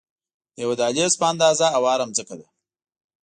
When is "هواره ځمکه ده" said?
1.75-2.47